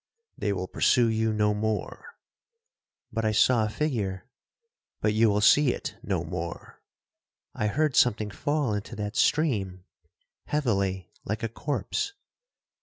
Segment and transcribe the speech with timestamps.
[0.39, 6.23] —'They will pursue you no more.'—'But I saw a figure.'—'But you will see it no
[6.23, 12.13] more.'—'I heard something fall into that stream—heavily—like a corse.'